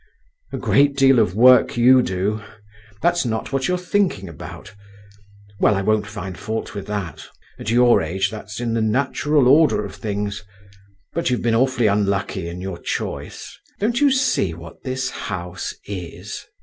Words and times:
"A 0.51 0.57
great 0.57 0.95
deal 0.97 1.19
of 1.19 1.35
work 1.35 1.77
you 1.77 2.01
do! 2.01 2.41
that's 3.03 3.23
not 3.23 3.53
what 3.53 3.67
you're 3.67 3.77
thinking 3.77 4.27
about! 4.27 4.73
Well, 5.59 5.75
I 5.75 5.83
won't 5.83 6.07
find 6.07 6.35
fault 6.35 6.73
with 6.73 6.87
that… 6.87 7.27
at 7.59 7.69
your 7.69 8.01
age 8.01 8.31
that's 8.31 8.59
in 8.59 8.73
the 8.73 8.81
natural 8.81 9.47
order 9.47 9.85
of 9.85 9.93
things. 9.93 10.43
But 11.13 11.29
you've 11.29 11.43
been 11.43 11.53
awfully 11.53 11.85
unlucky 11.85 12.49
in 12.49 12.61
your 12.61 12.79
choice. 12.79 13.55
Don't 13.79 14.01
you 14.01 14.11
see 14.11 14.55
what 14.55 14.81
this 14.81 15.11
house 15.11 15.75
is?" 15.85 16.47